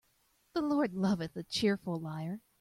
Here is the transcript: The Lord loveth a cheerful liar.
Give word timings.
The 0.53 0.63
Lord 0.63 0.95
loveth 0.95 1.35
a 1.37 1.43
cheerful 1.43 1.99
liar. 1.99 2.41